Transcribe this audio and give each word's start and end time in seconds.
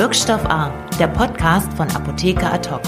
Wirkstoffarm, 0.00 0.72
der 0.98 1.08
Podcast 1.08 1.70
von 1.74 1.86
Apotheker 1.90 2.50
Atok. 2.54 2.80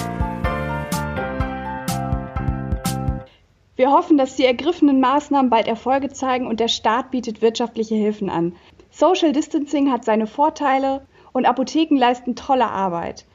Wir 3.77 3.91
hoffen, 3.91 4.17
dass 4.17 4.37
die 4.37 4.47
ergriffenen 4.47 4.99
Maßnahmen 4.99 5.51
bald 5.51 5.67
Erfolge 5.67 6.09
zeigen 6.09 6.47
und 6.47 6.59
der 6.59 6.69
Staat 6.69 7.11
bietet 7.11 7.43
wirtschaftliche 7.43 7.97
Hilfen 7.97 8.31
an. 8.31 8.55
Social 8.89 9.33
Distancing 9.33 9.93
hat 9.93 10.07
seine 10.07 10.27
Vorteile 10.27 11.03
und 11.33 11.45
Apotheken 11.45 11.99
leisten 11.99 12.35
tolle 12.35 12.71
Arbeit. 12.71 13.27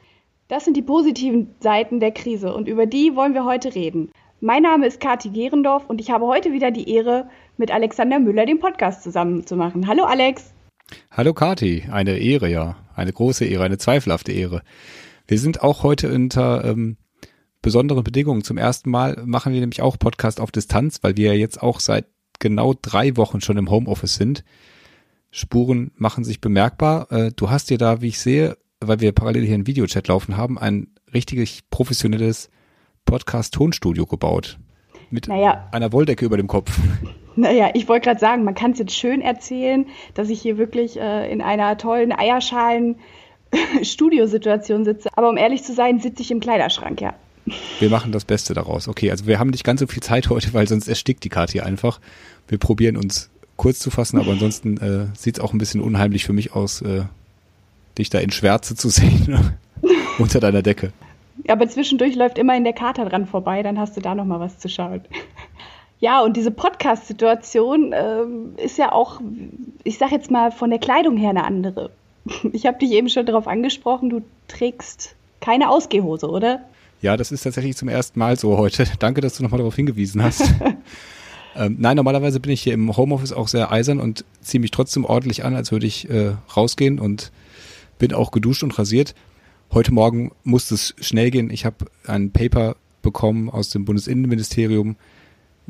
Das 0.48 0.64
sind 0.64 0.76
die 0.76 0.82
positiven 0.82 1.54
Seiten 1.60 2.00
der 2.00 2.10
Krise 2.10 2.52
und 2.52 2.66
über 2.66 2.86
die 2.86 3.14
wollen 3.14 3.34
wir 3.34 3.44
heute 3.44 3.76
reden. 3.76 4.10
Mein 4.40 4.64
Name 4.64 4.88
ist 4.88 4.98
Kathi 4.98 5.28
Gerendorf 5.28 5.84
und 5.86 6.00
ich 6.00 6.10
habe 6.10 6.26
heute 6.26 6.52
wieder 6.52 6.72
die 6.72 6.92
Ehre, 6.92 7.28
mit 7.56 7.70
Alexander 7.70 8.18
Müller 8.18 8.44
den 8.44 8.58
Podcast 8.58 9.04
zusammen 9.04 9.46
zu 9.46 9.54
machen. 9.54 9.86
Hallo 9.86 10.02
Alex. 10.02 10.52
Hallo 11.12 11.32
Kathi, 11.32 11.84
eine 11.92 12.18
Ehre, 12.18 12.48
ja. 12.48 12.74
Eine 12.98 13.12
große 13.12 13.44
Ehre, 13.44 13.64
eine 13.64 13.78
zweifelhafte 13.78 14.32
Ehre. 14.32 14.62
Wir 15.28 15.38
sind 15.38 15.62
auch 15.62 15.84
heute 15.84 16.12
unter 16.12 16.64
ähm, 16.64 16.96
besonderen 17.62 18.02
Bedingungen. 18.02 18.42
Zum 18.42 18.58
ersten 18.58 18.90
Mal 18.90 19.22
machen 19.24 19.52
wir 19.52 19.60
nämlich 19.60 19.82
auch 19.82 19.98
Podcast 19.98 20.40
auf 20.40 20.50
Distanz, 20.50 20.98
weil 21.02 21.16
wir 21.16 21.32
ja 21.32 21.38
jetzt 21.38 21.62
auch 21.62 21.78
seit 21.78 22.06
genau 22.40 22.74
drei 22.80 23.16
Wochen 23.16 23.40
schon 23.40 23.56
im 23.56 23.70
Homeoffice 23.70 24.16
sind. 24.16 24.44
Spuren 25.30 25.92
machen 25.94 26.24
sich 26.24 26.40
bemerkbar. 26.40 27.12
Äh, 27.12 27.30
du 27.36 27.50
hast 27.50 27.70
dir 27.70 27.78
da, 27.78 28.00
wie 28.00 28.08
ich 28.08 28.18
sehe, 28.18 28.58
weil 28.80 28.98
wir 28.98 29.12
parallel 29.12 29.44
hier 29.44 29.54
einen 29.54 29.68
Videochat 29.68 30.08
laufen 30.08 30.36
haben, 30.36 30.58
ein 30.58 30.88
richtig 31.14 31.70
professionelles 31.70 32.50
Podcast-Tonstudio 33.04 34.06
gebaut. 34.06 34.58
Mit 35.10 35.28
naja. 35.28 35.68
einer 35.70 35.92
Wolldecke 35.92 36.24
über 36.24 36.36
dem 36.36 36.48
Kopf. 36.48 36.76
Naja, 37.38 37.70
ich 37.74 37.86
wollte 37.86 38.06
gerade 38.06 38.18
sagen, 38.18 38.42
man 38.42 38.56
kann 38.56 38.72
es 38.72 38.80
jetzt 38.80 38.96
schön 38.96 39.20
erzählen, 39.20 39.86
dass 40.14 40.28
ich 40.28 40.42
hier 40.42 40.58
wirklich 40.58 40.98
äh, 40.98 41.30
in 41.30 41.40
einer 41.40 41.78
tollen 41.78 42.10
Eierschalen-Studiosituation 42.10 44.84
sitze. 44.84 45.08
Aber 45.14 45.28
um 45.28 45.36
ehrlich 45.36 45.62
zu 45.62 45.72
sein, 45.72 46.00
sitze 46.00 46.22
ich 46.22 46.32
im 46.32 46.40
Kleiderschrank, 46.40 47.00
ja. 47.00 47.14
Wir 47.78 47.90
machen 47.90 48.10
das 48.10 48.24
Beste 48.24 48.54
daraus. 48.54 48.88
Okay, 48.88 49.12
also 49.12 49.26
wir 49.26 49.38
haben 49.38 49.50
nicht 49.50 49.62
ganz 49.62 49.78
so 49.78 49.86
viel 49.86 50.02
Zeit 50.02 50.30
heute, 50.30 50.52
weil 50.52 50.66
sonst 50.66 50.88
erstickt 50.88 51.22
die 51.22 51.28
Karte 51.28 51.52
hier 51.52 51.64
einfach. 51.64 52.00
Wir 52.48 52.58
probieren 52.58 52.96
uns 52.96 53.30
kurz 53.56 53.78
zu 53.78 53.92
fassen, 53.92 54.18
aber 54.18 54.32
ansonsten 54.32 54.76
äh, 54.78 55.06
sieht 55.16 55.38
es 55.38 55.44
auch 55.44 55.52
ein 55.52 55.58
bisschen 55.58 55.80
unheimlich 55.80 56.24
für 56.24 56.32
mich 56.32 56.54
aus, 56.54 56.82
äh, 56.82 57.04
dich 57.98 58.10
da 58.10 58.18
in 58.18 58.32
Schwärze 58.32 58.74
zu 58.74 58.88
sehen 58.88 59.56
unter 60.18 60.40
deiner 60.40 60.62
Decke. 60.62 60.92
Ja, 61.46 61.54
aber 61.54 61.68
zwischendurch 61.68 62.16
läuft 62.16 62.36
immerhin 62.36 62.64
der 62.64 62.72
Kater 62.72 63.04
dran 63.04 63.26
vorbei, 63.26 63.62
dann 63.62 63.78
hast 63.78 63.96
du 63.96 64.00
da 64.00 64.16
nochmal 64.16 64.40
was 64.40 64.58
zu 64.58 64.68
schauen. 64.68 65.02
Ja, 66.00 66.22
und 66.22 66.36
diese 66.36 66.50
Podcast-Situation 66.50 67.92
ähm, 67.92 68.54
ist 68.56 68.78
ja 68.78 68.92
auch, 68.92 69.20
ich 69.82 69.98
sag 69.98 70.12
jetzt 70.12 70.30
mal, 70.30 70.52
von 70.52 70.70
der 70.70 70.78
Kleidung 70.78 71.16
her 71.16 71.30
eine 71.30 71.44
andere. 71.44 71.90
Ich 72.52 72.66
habe 72.66 72.78
dich 72.78 72.92
eben 72.92 73.08
schon 73.08 73.24
darauf 73.24 73.48
angesprochen, 73.48 74.10
du 74.10 74.22
trägst 74.48 75.14
keine 75.40 75.70
Ausgehhose, 75.70 76.28
oder? 76.28 76.60
Ja, 77.00 77.16
das 77.16 77.32
ist 77.32 77.42
tatsächlich 77.42 77.76
zum 77.76 77.88
ersten 77.88 78.18
Mal 78.18 78.36
so 78.38 78.58
heute. 78.58 78.84
Danke, 78.98 79.20
dass 79.20 79.36
du 79.36 79.42
nochmal 79.42 79.58
darauf 79.58 79.76
hingewiesen 79.76 80.22
hast. 80.22 80.42
ähm, 81.56 81.76
nein, 81.78 81.96
normalerweise 81.96 82.38
bin 82.38 82.52
ich 82.52 82.62
hier 82.62 82.74
im 82.74 82.96
Homeoffice 82.96 83.32
auch 83.32 83.48
sehr 83.48 83.72
eisern 83.72 83.98
und 83.98 84.24
ziehe 84.42 84.60
mich 84.60 84.72
trotzdem 84.72 85.04
ordentlich 85.04 85.44
an, 85.44 85.54
als 85.54 85.72
würde 85.72 85.86
ich 85.86 86.10
äh, 86.10 86.32
rausgehen 86.54 86.98
und 86.98 87.32
bin 87.98 88.12
auch 88.12 88.30
geduscht 88.30 88.62
und 88.62 88.78
rasiert. 88.78 89.14
Heute 89.72 89.92
Morgen 89.92 90.32
musste 90.44 90.74
es 90.74 90.94
schnell 91.00 91.30
gehen. 91.30 91.50
Ich 91.50 91.64
habe 91.64 91.86
ein 92.06 92.30
Paper 92.30 92.76
bekommen 93.02 93.48
aus 93.48 93.70
dem 93.70 93.84
Bundesinnenministerium, 93.84 94.96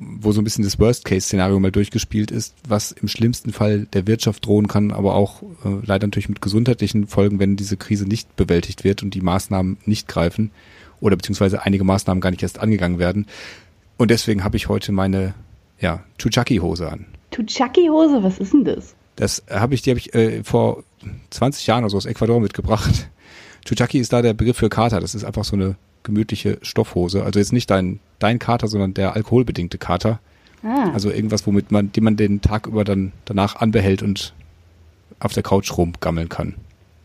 wo 0.01 0.33
so 0.33 0.41
ein 0.41 0.45
bisschen 0.45 0.65
das 0.65 0.79
Worst-Case-Szenario 0.79 1.59
mal 1.59 1.73
durchgespielt 1.73 2.31
ist, 2.31 2.55
was 2.69 2.93
im 2.93 3.09
schlimmsten 3.09 3.53
Fall 3.53 3.87
der 3.93 4.07
Wirtschaft 4.07 4.47
drohen 4.47 4.69
kann, 4.69 4.93
aber 4.93 5.15
auch 5.15 5.43
äh, 5.65 5.85
leider 5.85 6.07
natürlich 6.07 6.29
mit 6.29 6.41
gesundheitlichen 6.41 7.09
Folgen, 7.09 7.41
wenn 7.41 7.57
diese 7.57 7.77
Krise 7.77 8.07
nicht 8.07 8.37
bewältigt 8.37 8.85
wird 8.85 9.03
und 9.03 9.15
die 9.15 9.21
Maßnahmen 9.21 9.79
nicht 9.85 10.07
greifen 10.07 10.51
oder 11.01 11.17
beziehungsweise 11.17 11.63
einige 11.63 11.85
Maßnahmen 11.85 12.21
gar 12.21 12.31
nicht 12.31 12.43
erst 12.43 12.61
angegangen 12.61 12.99
werden. 12.99 13.27
Und 13.97 14.11
deswegen 14.11 14.45
habe 14.45 14.57
ich 14.57 14.69
heute 14.69 14.93
meine 14.93 15.35
ja, 15.81 16.05
Chuchaki-Hose 16.19 16.91
an. 16.91 17.07
Chuchaki-Hose, 17.33 18.23
was 18.23 18.39
ist 18.39 18.53
denn 18.53 18.65
das? 18.65 18.95
Das 19.17 19.43
habe 19.51 19.75
ich, 19.75 19.83
die 19.83 19.91
habe 19.91 19.99
ich 19.99 20.15
äh, 20.15 20.45
vor 20.45 20.85
20 21.31 21.67
Jahren 21.67 21.83
oder 21.83 21.91
so 21.91 21.97
aus 21.97 22.07
Ecuador 22.07 22.41
mitgebracht. 22.41 23.09
Chuchaki 23.69 23.99
ist 23.99 24.15
da 24.15 24.23
der 24.23 24.33
Begriff 24.33 24.57
für 24.57 24.71
Kater. 24.71 24.99
Das 25.01 25.15
ist 25.15 25.25
einfach 25.25 25.45
so 25.45 25.55
eine 25.55 25.77
gemütliche 26.03 26.59
Stoffhose. 26.63 27.23
Also 27.23 27.39
jetzt 27.39 27.53
nicht 27.53 27.69
dein, 27.69 28.01
dein 28.19 28.39
Kater, 28.39 28.67
sondern 28.67 28.95
der 28.95 29.15
alkoholbedingte 29.15 29.77
Kater. 29.77 30.21
Ah. 30.63 30.91
Also 30.95 31.11
irgendwas, 31.11 31.47
womit 31.47 31.71
man, 31.71 31.93
die 31.93 32.01
man 32.01 32.17
den 32.17 32.41
Tag 32.41 32.67
über 32.67 32.85
dann 32.85 33.13
danach 33.27 33.57
anbehält 33.57 34.03
und 34.03 34.33
auf 35.21 35.35
der 35.35 35.43
Couch 35.43 35.77
rumgammeln 35.77 36.31
kann. 36.31 36.55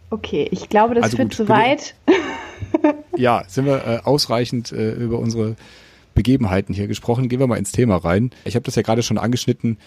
Okay, 0.09 0.47
ich 0.51 0.69
glaube, 0.69 0.95
das 0.95 1.03
also 1.03 1.17
führt 1.17 1.29
gut, 1.29 1.35
zu 1.35 1.49
weit. 1.49 1.95
ja, 3.17 3.43
sind 3.47 3.65
wir 3.65 3.85
äh, 3.85 3.99
ausreichend 4.05 4.71
äh, 4.71 4.93
über 4.93 5.19
unsere 5.19 5.57
Begebenheiten 6.15 6.73
hier 6.73 6.87
gesprochen. 6.87 7.27
Gehen 7.27 7.39
wir 7.39 7.47
mal 7.47 7.57
ins 7.57 7.73
Thema 7.73 7.97
rein. 7.97 8.31
Ich 8.45 8.55
habe 8.55 8.63
das 8.63 8.75
ja 8.75 8.83
gerade 8.83 9.03
schon 9.03 9.17
angeschnitten, 9.17 9.77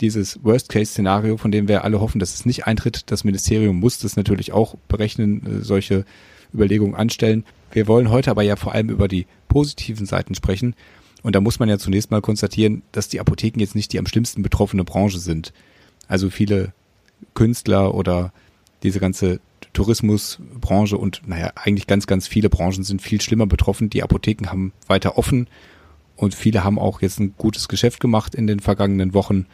dieses 0.00 0.42
Worst-Case-Szenario, 0.42 1.36
von 1.36 1.50
dem 1.50 1.68
wir 1.68 1.84
alle 1.84 2.00
hoffen, 2.00 2.18
dass 2.18 2.34
es 2.34 2.46
nicht 2.46 2.66
eintritt. 2.66 3.10
Das 3.10 3.24
Ministerium 3.24 3.78
muss 3.78 3.98
das 3.98 4.16
natürlich 4.16 4.52
auch 4.52 4.74
berechnen, 4.88 5.60
äh, 5.60 5.64
solche 5.64 6.04
Überlegungen 6.52 6.94
anstellen. 6.94 7.44
Wir 7.72 7.86
wollen 7.86 8.10
heute 8.10 8.30
aber 8.30 8.42
ja 8.42 8.56
vor 8.56 8.72
allem 8.72 8.88
über 8.88 9.08
die 9.08 9.26
positiven 9.48 10.06
Seiten 10.06 10.34
sprechen. 10.34 10.74
Und 11.22 11.34
da 11.34 11.40
muss 11.40 11.58
man 11.58 11.68
ja 11.68 11.78
zunächst 11.78 12.10
mal 12.10 12.20
konstatieren, 12.20 12.82
dass 12.92 13.08
die 13.08 13.18
Apotheken 13.18 13.60
jetzt 13.60 13.74
nicht 13.74 13.92
die 13.92 13.98
am 13.98 14.06
schlimmsten 14.06 14.42
betroffene 14.42 14.84
Branche 14.84 15.18
sind. 15.18 15.52
Also 16.06 16.28
viele 16.28 16.72
Künstler 17.34 17.94
oder 17.94 18.32
diese 18.82 19.00
ganze 19.00 19.40
Tourismusbranche 19.72 20.96
und 20.96 21.22
naja, 21.26 21.52
eigentlich 21.56 21.86
ganz, 21.86 22.06
ganz 22.06 22.28
viele 22.28 22.50
Branchen 22.50 22.84
sind 22.84 23.02
viel 23.02 23.20
schlimmer 23.20 23.46
betroffen. 23.46 23.90
Die 23.90 24.02
Apotheken 24.02 24.48
haben 24.48 24.72
weiter 24.86 25.16
offen 25.18 25.48
und 26.16 26.34
viele 26.34 26.62
haben 26.62 26.78
auch 26.78 27.02
jetzt 27.02 27.18
ein 27.18 27.34
gutes 27.36 27.68
Geschäft 27.68 28.00
gemacht 28.00 28.34
in 28.34 28.46
den 28.46 28.60
vergangenen 28.60 29.14
Wochen. 29.14 29.46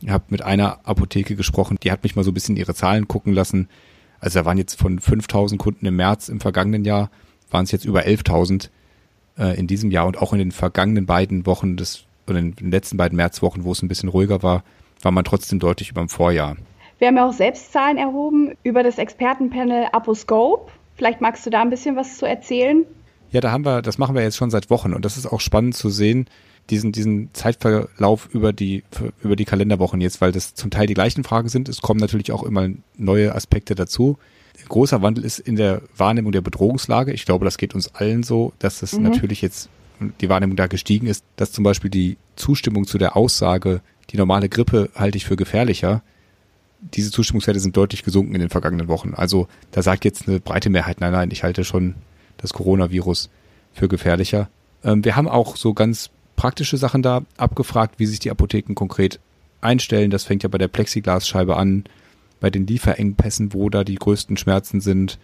Ich 0.00 0.10
habe 0.10 0.24
mit 0.28 0.42
einer 0.42 0.80
Apotheke 0.84 1.36
gesprochen, 1.36 1.78
die 1.82 1.90
hat 1.90 2.02
mich 2.02 2.16
mal 2.16 2.22
so 2.22 2.30
ein 2.30 2.34
bisschen 2.34 2.56
ihre 2.56 2.74
Zahlen 2.74 3.08
gucken 3.08 3.32
lassen. 3.32 3.68
Also 4.20 4.40
da 4.40 4.44
waren 4.44 4.58
jetzt 4.58 4.78
von 4.78 4.98
5000 4.98 5.60
Kunden 5.60 5.86
im 5.86 5.96
März 5.96 6.28
im 6.28 6.40
vergangenen 6.40 6.84
Jahr, 6.84 7.10
waren 7.50 7.64
es 7.64 7.72
jetzt 7.72 7.84
über 7.84 8.00
11.000 8.02 8.70
äh, 9.38 9.58
in 9.58 9.66
diesem 9.66 9.90
Jahr 9.90 10.06
und 10.06 10.18
auch 10.18 10.32
in 10.32 10.38
den 10.38 10.52
vergangenen 10.52 11.06
beiden 11.06 11.46
Wochen 11.46 11.76
des, 11.76 12.04
oder 12.26 12.38
in 12.38 12.54
den 12.54 12.70
letzten 12.70 12.96
beiden 12.96 13.16
Märzwochen, 13.16 13.64
wo 13.64 13.72
es 13.72 13.82
ein 13.82 13.88
bisschen 13.88 14.08
ruhiger 14.08 14.42
war, 14.42 14.64
war 15.02 15.12
man 15.12 15.24
trotzdem 15.24 15.58
deutlich 15.58 15.90
über 15.90 16.00
dem 16.00 16.08
Vorjahr. 16.08 16.56
Wir 16.98 17.08
haben 17.08 17.16
ja 17.16 17.28
auch 17.28 17.32
selbst 17.32 17.72
Zahlen 17.72 17.98
erhoben 17.98 18.52
über 18.62 18.82
das 18.82 18.98
Expertenpanel 18.98 19.88
Aposcope. 19.92 20.70
Vielleicht 20.96 21.20
magst 21.20 21.44
du 21.44 21.50
da 21.50 21.60
ein 21.60 21.70
bisschen 21.70 21.94
was 21.94 22.16
zu 22.16 22.26
erzählen? 22.26 22.86
Ja, 23.30 23.40
da 23.40 23.50
haben 23.50 23.66
wir, 23.66 23.82
das 23.82 23.98
machen 23.98 24.14
wir 24.14 24.22
jetzt 24.22 24.36
schon 24.36 24.50
seit 24.50 24.70
Wochen 24.70 24.94
und 24.94 25.04
das 25.04 25.16
ist 25.18 25.26
auch 25.26 25.40
spannend 25.40 25.74
zu 25.74 25.90
sehen, 25.90 26.26
diesen, 26.70 26.92
diesen 26.92 27.30
Zeitverlauf 27.32 28.28
über 28.32 28.52
die, 28.52 28.84
über 29.22 29.36
die 29.36 29.44
Kalenderwochen 29.44 30.00
jetzt, 30.00 30.20
weil 30.20 30.32
das 30.32 30.54
zum 30.54 30.70
Teil 30.70 30.86
die 30.86 30.94
gleichen 30.94 31.24
Fragen 31.24 31.48
sind. 31.48 31.68
Es 31.68 31.80
kommen 31.80 32.00
natürlich 32.00 32.32
auch 32.32 32.42
immer 32.42 32.68
neue 32.96 33.34
Aspekte 33.34 33.74
dazu. 33.74 34.18
Ein 34.58 34.68
großer 34.68 35.02
Wandel 35.02 35.24
ist 35.24 35.38
in 35.38 35.56
der 35.56 35.82
Wahrnehmung 35.96 36.32
der 36.32 36.40
Bedrohungslage. 36.40 37.12
Ich 37.12 37.24
glaube, 37.24 37.44
das 37.44 37.58
geht 37.58 37.74
uns 37.74 37.94
allen 37.94 38.22
so, 38.22 38.52
dass 38.58 38.82
es 38.82 38.92
mhm. 38.92 39.04
natürlich 39.04 39.42
jetzt 39.42 39.68
die 40.20 40.28
Wahrnehmung 40.28 40.56
da 40.56 40.66
gestiegen 40.66 41.06
ist, 41.06 41.24
dass 41.36 41.52
zum 41.52 41.64
Beispiel 41.64 41.90
die 41.90 42.16
Zustimmung 42.36 42.86
zu 42.86 42.98
der 42.98 43.16
Aussage, 43.16 43.80
die 44.10 44.16
normale 44.16 44.48
Grippe 44.48 44.90
halte 44.94 45.16
ich 45.16 45.24
für 45.24 45.36
gefährlicher, 45.36 46.02
diese 46.80 47.10
Zustimmungswerte 47.10 47.60
sind 47.60 47.76
deutlich 47.76 48.02
gesunken 48.02 48.34
in 48.34 48.40
den 48.40 48.50
vergangenen 48.50 48.88
Wochen. 48.88 49.14
Also 49.14 49.48
da 49.70 49.82
sagt 49.82 50.04
jetzt 50.04 50.28
eine 50.28 50.40
breite 50.40 50.70
Mehrheit, 50.70 51.00
nein, 51.00 51.12
nein, 51.12 51.30
ich 51.30 51.42
halte 51.42 51.64
schon 51.64 51.94
das 52.36 52.52
Coronavirus 52.52 53.30
für 53.72 53.88
gefährlicher. 53.88 54.48
Ähm, 54.84 55.04
wir 55.04 55.16
haben 55.16 55.28
auch 55.28 55.56
so 55.56 55.74
ganz 55.74 56.10
praktische 56.36 56.76
Sachen 56.76 57.02
da 57.02 57.22
abgefragt, 57.36 57.98
wie 57.98 58.06
sich 58.06 58.18
die 58.18 58.30
Apotheken 58.30 58.74
konkret 58.74 59.18
einstellen. 59.60 60.10
Das 60.10 60.24
fängt 60.24 60.42
ja 60.42 60.48
bei 60.48 60.58
der 60.58 60.68
Plexiglasscheibe 60.68 61.56
an, 61.56 61.84
bei 62.40 62.50
den 62.50 62.66
Lieferengpässen, 62.66 63.52
wo 63.52 63.70
da 63.70 63.84
die 63.84 63.96
größten 63.96 64.36
Schmerzen 64.36 64.80
sind, 64.80 65.18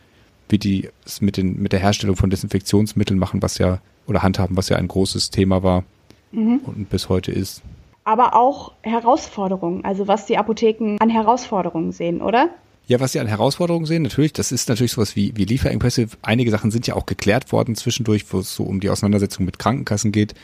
wie 0.48 0.58
die 0.58 0.88
es 1.04 1.20
mit, 1.20 1.36
den, 1.36 1.60
mit 1.60 1.72
der 1.72 1.80
Herstellung 1.80 2.16
von 2.16 2.30
Desinfektionsmitteln 2.30 3.18
machen, 3.18 3.42
was 3.42 3.58
ja, 3.58 3.80
oder 4.06 4.22
handhaben, 4.22 4.56
was 4.56 4.68
ja 4.68 4.76
ein 4.76 4.88
großes 4.88 5.30
Thema 5.30 5.62
war 5.62 5.84
mhm. 6.32 6.60
und 6.64 6.90
bis 6.90 7.08
heute 7.08 7.30
ist 7.30 7.62
aber 8.04 8.34
auch 8.34 8.72
Herausforderungen, 8.82 9.84
also 9.84 10.08
was 10.08 10.26
die 10.26 10.36
Apotheken 10.36 10.96
an 10.98 11.10
Herausforderungen 11.10 11.92
sehen, 11.92 12.20
oder? 12.20 12.50
Ja, 12.86 12.98
was 12.98 13.12
sie 13.12 13.20
an 13.20 13.28
Herausforderungen 13.28 13.86
sehen, 13.86 14.02
natürlich, 14.02 14.32
das 14.32 14.50
ist 14.50 14.68
natürlich 14.68 14.92
sowas 14.92 15.14
wie, 15.14 15.36
wie 15.36 15.44
Lieferengpässe. 15.44 16.08
Einige 16.22 16.50
Sachen 16.50 16.72
sind 16.72 16.86
ja 16.86 16.96
auch 16.96 17.06
geklärt 17.06 17.52
worden 17.52 17.76
zwischendurch, 17.76 18.24
wo 18.32 18.40
es 18.40 18.54
so 18.54 18.64
um 18.64 18.80
die 18.80 18.90
Auseinandersetzung 18.90 19.46
mit 19.46 19.58
Krankenkassen 19.58 20.10
geht. 20.10 20.34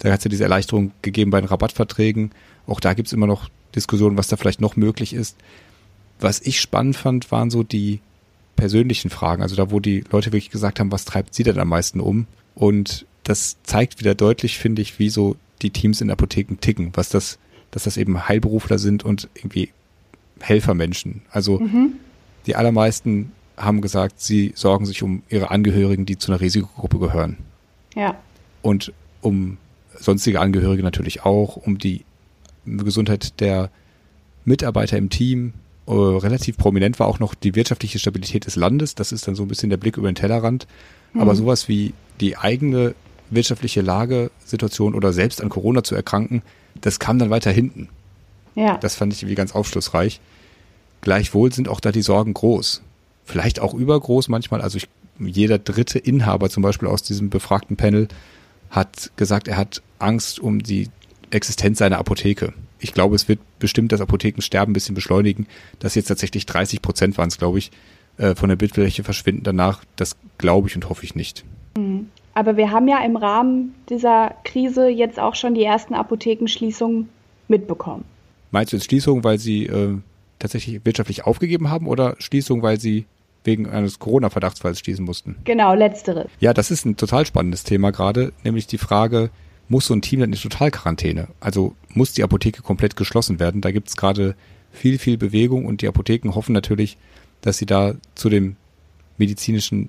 Da 0.00 0.10
hat 0.10 0.18
es 0.18 0.24
ja 0.24 0.28
diese 0.28 0.42
Erleichterung 0.42 0.92
gegeben 1.02 1.30
bei 1.30 1.40
den 1.40 1.48
Rabattverträgen. 1.48 2.32
Auch 2.66 2.80
da 2.80 2.94
gibt 2.94 3.06
es 3.08 3.12
immer 3.12 3.26
noch 3.26 3.48
Diskussionen, 3.74 4.16
was 4.16 4.28
da 4.28 4.36
vielleicht 4.36 4.60
noch 4.60 4.76
möglich 4.76 5.14
ist. 5.14 5.36
Was 6.18 6.40
ich 6.40 6.60
spannend 6.60 6.96
fand, 6.96 7.30
waren 7.30 7.50
so 7.50 7.62
die 7.62 8.00
persönlichen 8.56 9.10
Fragen, 9.10 9.42
also 9.42 9.56
da, 9.56 9.70
wo 9.70 9.80
die 9.80 10.04
Leute 10.10 10.32
wirklich 10.32 10.50
gesagt 10.50 10.80
haben, 10.80 10.92
was 10.92 11.06
treibt 11.06 11.34
sie 11.34 11.44
denn 11.44 11.58
am 11.58 11.68
meisten 11.68 12.00
um? 12.00 12.26
Und 12.54 13.06
das 13.24 13.56
zeigt 13.62 14.00
wieder 14.00 14.14
deutlich, 14.14 14.58
finde 14.58 14.82
ich, 14.82 14.98
wie 14.98 15.08
so 15.08 15.36
die 15.62 15.70
Teams 15.70 16.00
in 16.00 16.10
Apotheken 16.10 16.56
ticken, 16.60 16.90
was 16.94 17.08
das, 17.08 17.38
dass 17.70 17.84
das 17.84 17.96
eben 17.96 18.28
Heilberufler 18.28 18.78
sind 18.78 19.04
und 19.04 19.28
irgendwie 19.34 19.70
Helfermenschen. 20.40 21.22
Also 21.30 21.60
mhm. 21.60 21.94
die 22.46 22.56
allermeisten 22.56 23.32
haben 23.56 23.80
gesagt, 23.80 24.20
sie 24.20 24.52
sorgen 24.54 24.86
sich 24.86 25.02
um 25.02 25.22
ihre 25.28 25.50
Angehörigen, 25.50 26.06
die 26.06 26.18
zu 26.18 26.32
einer 26.32 26.40
Risikogruppe 26.40 26.98
gehören. 26.98 27.38
Ja. 27.94 28.16
Und 28.62 28.92
um 29.20 29.58
sonstige 30.00 30.40
Angehörige 30.40 30.82
natürlich 30.82 31.24
auch, 31.24 31.56
um 31.56 31.78
die 31.78 32.04
Gesundheit 32.66 33.40
der 33.40 33.70
Mitarbeiter 34.44 34.96
im 34.96 35.10
Team. 35.10 35.52
Äh, 35.86 35.92
relativ 35.92 36.56
prominent 36.56 36.98
war 36.98 37.06
auch 37.06 37.18
noch 37.18 37.34
die 37.34 37.54
wirtschaftliche 37.54 37.98
Stabilität 37.98 38.46
des 38.46 38.56
Landes. 38.56 38.94
Das 38.94 39.12
ist 39.12 39.28
dann 39.28 39.34
so 39.34 39.42
ein 39.42 39.48
bisschen 39.48 39.70
der 39.70 39.76
Blick 39.76 39.96
über 39.96 40.10
den 40.10 40.14
Tellerrand. 40.14 40.66
Mhm. 41.12 41.20
Aber 41.20 41.34
sowas 41.34 41.68
wie 41.68 41.92
die 42.20 42.36
eigene 42.36 42.94
wirtschaftliche 43.30 43.80
Lage, 43.80 44.30
Situation 44.44 44.94
oder 44.94 45.12
selbst 45.12 45.40
an 45.40 45.48
Corona 45.48 45.84
zu 45.84 45.94
erkranken, 45.94 46.42
das 46.80 46.98
kam 46.98 47.18
dann 47.18 47.30
weiter 47.30 47.50
hinten. 47.50 47.88
Ja. 48.54 48.76
Das 48.78 48.96
fand 48.96 49.12
ich 49.12 49.22
irgendwie 49.22 49.36
ganz 49.36 49.54
aufschlussreich. 49.54 50.20
Gleichwohl 51.00 51.52
sind 51.52 51.68
auch 51.68 51.80
da 51.80 51.92
die 51.92 52.02
Sorgen 52.02 52.34
groß. 52.34 52.82
Vielleicht 53.24 53.60
auch 53.60 53.74
übergroß 53.74 54.28
manchmal. 54.28 54.60
Also 54.60 54.78
ich, 54.78 54.88
jeder 55.18 55.58
dritte 55.58 55.98
Inhaber 55.98 56.50
zum 56.50 56.62
Beispiel 56.62 56.88
aus 56.88 57.02
diesem 57.02 57.30
befragten 57.30 57.76
Panel 57.76 58.08
hat 58.70 59.10
gesagt, 59.16 59.48
er 59.48 59.56
hat 59.56 59.82
Angst 59.98 60.38
um 60.40 60.60
die 60.60 60.88
Existenz 61.30 61.78
seiner 61.78 61.98
Apotheke. 61.98 62.52
Ich 62.78 62.94
glaube, 62.94 63.14
es 63.14 63.28
wird 63.28 63.40
bestimmt 63.58 63.92
das 63.92 64.00
Apothekensterben 64.00 64.70
ein 64.70 64.74
bisschen 64.74 64.94
beschleunigen. 64.94 65.46
dass 65.78 65.94
jetzt 65.94 66.06
tatsächlich 66.06 66.46
30 66.46 66.82
Prozent 66.82 67.18
waren 67.18 67.28
es, 67.28 67.38
glaube 67.38 67.58
ich, 67.58 67.70
äh, 68.16 68.34
von 68.34 68.48
der 68.48 68.56
Bildfläche 68.56 69.04
verschwinden 69.04 69.44
danach. 69.44 69.84
Das 69.96 70.16
glaube 70.38 70.68
ich 70.68 70.76
und 70.76 70.88
hoffe 70.88 71.04
ich 71.04 71.14
nicht. 71.14 71.44
Mhm. 71.76 72.08
Aber 72.32 72.56
wir 72.56 72.70
haben 72.70 72.86
ja 72.88 73.04
im 73.04 73.16
Rahmen 73.16 73.74
dieser 73.88 74.34
Krise 74.44 74.88
jetzt 74.88 75.18
auch 75.18 75.34
schon 75.34 75.54
die 75.54 75.64
ersten 75.64 75.94
Apothekenschließungen 75.94 77.08
mitbekommen. 77.48 78.04
Meinst 78.50 78.72
du 78.72 78.76
jetzt 78.76 78.86
Schließungen, 78.86 79.24
weil 79.24 79.38
sie 79.38 79.66
äh, 79.66 79.96
tatsächlich 80.38 80.84
wirtschaftlich 80.84 81.24
aufgegeben 81.24 81.70
haben 81.70 81.86
oder 81.86 82.14
Schließungen, 82.18 82.62
weil 82.62 82.80
sie 82.80 83.06
wegen 83.44 83.68
eines 83.68 83.98
Corona-Verdachtsfalls 83.98 84.80
schließen 84.80 85.04
mussten? 85.04 85.36
Genau, 85.44 85.74
letzteres. 85.74 86.30
Ja, 86.40 86.52
das 86.52 86.70
ist 86.70 86.84
ein 86.84 86.96
total 86.96 87.26
spannendes 87.26 87.64
Thema 87.64 87.90
gerade, 87.90 88.32
nämlich 88.44 88.66
die 88.66 88.78
Frage, 88.78 89.30
muss 89.68 89.86
so 89.86 89.94
ein 89.94 90.02
Team 90.02 90.20
dann 90.20 90.32
in 90.32 90.38
Totalquarantäne? 90.38 91.28
Also 91.38 91.74
muss 91.94 92.12
die 92.12 92.24
Apotheke 92.24 92.62
komplett 92.62 92.96
geschlossen 92.96 93.38
werden? 93.38 93.60
Da 93.60 93.70
gibt 93.70 93.88
es 93.88 93.96
gerade 93.96 94.34
viel, 94.72 94.98
viel 94.98 95.16
Bewegung 95.16 95.64
und 95.64 95.80
die 95.80 95.88
Apotheken 95.88 96.34
hoffen 96.34 96.52
natürlich, 96.52 96.96
dass 97.40 97.58
sie 97.58 97.66
da 97.66 97.94
zu 98.14 98.28
dem 98.28 98.56
medizinischen 99.16 99.88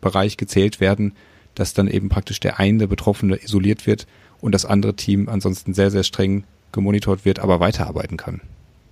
Bereich 0.00 0.36
gezählt 0.36 0.80
werden, 0.80 1.12
dass 1.54 1.74
dann 1.74 1.88
eben 1.88 2.08
praktisch 2.08 2.40
der 2.40 2.58
eine 2.58 2.88
Betroffene 2.88 3.36
isoliert 3.36 3.86
wird 3.86 4.06
und 4.40 4.52
das 4.52 4.64
andere 4.64 4.94
Team 4.94 5.28
ansonsten 5.28 5.74
sehr, 5.74 5.90
sehr 5.90 6.04
streng 6.04 6.44
gemonitort 6.72 7.24
wird, 7.24 7.38
aber 7.38 7.60
weiterarbeiten 7.60 8.16
kann. 8.16 8.40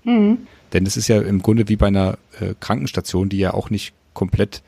Mhm. 0.05 0.39
Denn 0.73 0.85
es 0.87 0.97
ist 0.97 1.09
ja 1.09 1.21
im 1.21 1.41
Grunde 1.41 1.69
wie 1.69 1.77
bei 1.77 1.87
einer 1.87 2.19
äh, 2.41 2.55
Krankenstation, 2.61 3.29
die 3.29 3.39
ja 3.39 3.55
auch 3.55 3.71
nicht 3.71 3.95
komplett 4.19 4.62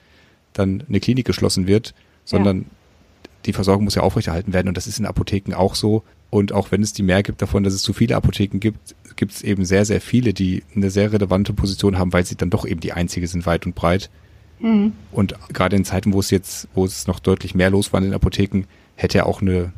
dann 0.53 0.85
eine 0.89 1.01
Klinik 1.01 1.27
geschlossen 1.27 1.67
wird, 1.67 1.95
sondern 2.25 2.59
ja. 2.59 2.65
die 3.47 3.53
Versorgung 3.53 3.85
muss 3.85 3.97
ja 3.97 4.03
aufrechterhalten 4.03 4.53
werden 4.53 4.69
und 4.69 4.77
das 4.77 4.87
ist 4.87 4.99
in 4.99 5.07
Apotheken 5.07 5.55
auch 5.55 5.75
so. 5.75 6.03
Und 6.31 6.53
auch 6.53 6.71
wenn 6.71 6.83
es 6.83 6.93
die 6.93 7.03
mehr 7.03 7.25
gibt 7.25 7.43
davon, 7.43 7.65
dass 7.65 7.75
es 7.75 7.83
zu 7.83 7.93
viele 7.93 8.15
Apotheken 8.15 8.61
gibt, 8.61 8.95
gibt 9.17 9.33
es 9.33 9.43
eben 9.43 9.65
sehr, 9.65 9.85
sehr 9.85 10.01
viele, 10.01 10.33
die 10.33 10.63
eine 10.77 10.91
sehr 10.91 11.13
relevante 11.13 11.53
Position 11.53 11.99
haben, 11.99 12.13
weil 12.13 12.25
sie 12.25 12.37
dann 12.37 12.51
doch 12.51 12.65
eben 12.65 12.81
die 12.81 12.93
einzige 12.93 13.27
sind, 13.27 13.47
weit 13.47 13.67
und 13.67 13.75
breit. 13.75 14.11
Mhm. 14.61 14.93
Und 15.11 15.35
gerade 15.53 15.75
in 15.75 15.85
Zeiten, 15.85 16.13
wo 16.13 16.21
es 16.21 16.31
jetzt, 16.31 16.69
wo 16.75 16.85
es 16.85 17.09
noch 17.09 17.19
deutlich 17.19 17.57
mehr 17.57 17.71
los 17.71 17.93
war 17.93 17.99
in 17.99 18.05
den 18.05 18.15
Apotheken, 18.15 18.65
hätte 18.95 19.19
ja 19.19 19.27
auch 19.27 19.43
eine 19.43 19.73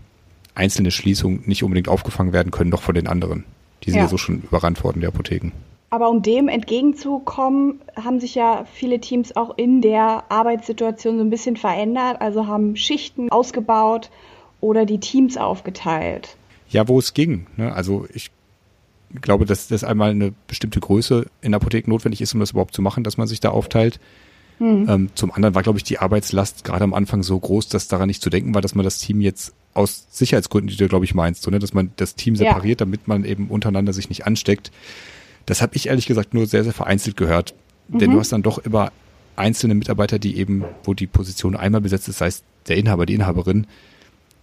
einzelne 0.55 0.91
Schließung 0.91 1.41
nicht 1.47 1.63
unbedingt 1.63 1.89
aufgefangen 1.89 2.35
werden 2.35 2.51
können, 2.51 2.71
noch 2.71 2.83
von 2.83 2.95
den 2.95 3.07
anderen. 3.07 3.45
Die 3.85 3.91
sind 3.91 3.99
ja, 3.99 4.05
ja 4.05 4.11
so 4.11 4.19
schon 4.19 4.43
überrannt 4.43 4.85
worden, 4.85 5.01
die 5.01 5.07
Apotheken. 5.07 5.53
Aber 5.93 6.09
um 6.09 6.23
dem 6.23 6.49
entgegenzukommen, 6.49 7.83
haben 8.03 8.19
sich 8.19 8.35
ja 8.35 8.65
viele 8.73 8.99
Teams 8.99 9.37
auch 9.37 9.59
in 9.59 9.83
der 9.83 10.25
Arbeitssituation 10.31 11.19
so 11.19 11.23
ein 11.23 11.29
bisschen 11.29 11.59
verändert, 11.59 12.19
also 12.19 12.47
haben 12.47 12.77
Schichten 12.77 13.31
ausgebaut 13.31 14.09
oder 14.63 14.87
die 14.87 15.01
Teams 15.01 15.37
aufgeteilt. 15.37 16.39
Ja, 16.71 16.89
wo 16.89 16.99
es 16.99 17.13
ging. 17.13 17.47
Ne? 17.59 17.75
Also 17.75 18.07
ich 18.15 18.31
glaube, 19.21 19.45
dass 19.45 19.69
das 19.69 19.85
einmal 19.85 20.13
eine 20.13 20.33
bestimmte 20.47 20.81
Größe 20.81 21.27
in 21.43 21.53
Apotheken 21.53 21.91
notwendig 21.91 22.23
ist, 22.23 22.33
um 22.33 22.41
das 22.41 22.53
überhaupt 22.53 22.73
zu 22.73 22.81
machen, 22.81 23.05
dass 23.05 23.19
man 23.19 23.27
sich 23.27 23.41
da 23.41 23.51
aufteilt. 23.51 24.01
Mhm. 24.61 24.87
Ähm, 24.89 25.09
zum 25.15 25.31
anderen 25.31 25.55
war, 25.55 25.63
glaube 25.63 25.79
ich, 25.79 25.85
die 25.85 25.99
Arbeitslast 25.99 26.65
gerade 26.65 26.85
am 26.85 26.95
Anfang 26.95 27.23
so 27.23 27.39
groß, 27.39 27.69
dass 27.69 27.89
daran 27.89 28.07
nicht 28.07 28.23
zu 28.23 28.31
denken 28.31 28.55
war, 28.55 28.63
dass 28.63 28.75
man 28.75 28.85
das 28.85 28.97
Team 28.97 29.21
jetzt 29.21 29.53
aus 29.75 30.07
Sicherheitsgründen, 30.09 30.71
die 30.71 30.77
du, 30.79 30.89
glaube 30.89 31.05
ich, 31.05 31.15
meinst, 31.15 31.43
so, 31.43 31.51
ne? 31.51 31.59
dass 31.59 31.75
man 31.75 31.93
das 31.97 32.15
Team 32.15 32.35
separiert, 32.35 32.81
ja. 32.81 32.87
damit 32.87 33.09
man 33.09 33.27
eben 33.27 33.49
untereinander 33.49 33.93
sich 33.93 34.09
nicht 34.09 34.27
ansteckt. 34.27 34.73
Das 35.47 35.63
habe 35.63 35.77
ich 35.77 35.89
ehrlich 35.89 36.07
gesagt 36.07 36.35
nur 36.35 36.47
sehr, 36.47 36.65
sehr 36.65 36.73
vereinzelt 36.73 37.17
gehört. 37.17 37.55
Mhm. 37.89 37.99
Denn 37.99 38.11
du 38.11 38.21
hast 38.21 38.33
dann 38.33 38.43
doch 38.43 38.59
immer 38.59 38.93
einzelne 39.37 39.75
Mitarbeiter, 39.75 40.19
die 40.19 40.37
eben, 40.37 40.65
wo 40.85 40.95
die 40.95 41.07
Position 41.07 41.57
einmal 41.57 41.81
besetzt 41.81 42.09
ist, 42.09 42.19
sei 42.19 42.27
es 42.27 42.43
der 42.69 42.77
Inhaber, 42.77 43.07
die 43.07 43.15
Inhaberin, 43.15 43.67